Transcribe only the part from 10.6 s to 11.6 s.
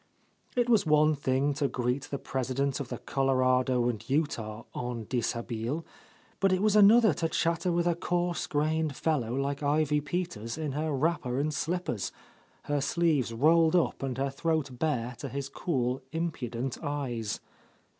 her wrapper and